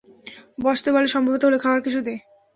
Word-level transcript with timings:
বসতে 0.57 0.89
বল, 0.93 1.05
সম্ভব 1.05 1.33
হলে 1.41 1.57
খাওয়ার 1.63 1.81
কিছু 1.81 1.99
দে! 2.01 2.15